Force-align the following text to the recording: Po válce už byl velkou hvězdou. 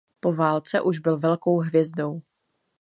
Po 0.19 0.33
válce 0.33 0.81
už 0.81 0.99
byl 0.99 1.19
velkou 1.19 1.57
hvězdou. 1.59 2.21